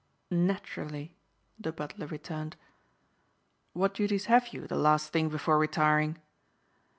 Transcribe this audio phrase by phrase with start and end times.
[0.31, 1.15] "Naturally,"
[1.59, 2.55] the butler returned.
[3.73, 6.17] "What duties have you the last thing before retiring?"